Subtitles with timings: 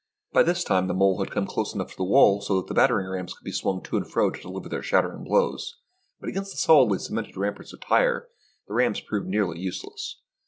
[0.33, 2.73] By this time the mole had come close enough to the wall so that the
[2.73, 5.77] battering rams could be swung to and fro to deliver their shattering blows;
[6.19, 8.27] but against the solidly cemented ramparts of Tyre,
[8.67, 10.19] the rams proved nearly useless.